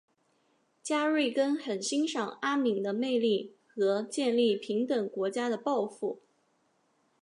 [0.81, 6.19] 加瑞根很欣赏阿敏的魅力和建立平等国家的抱负。